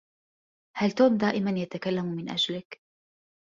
هل 0.77 0.91
توم 0.91 1.17
دائما 1.17 1.51
يتكلم 1.51 2.05
من 2.05 2.29
أجلك؟ 2.29 2.81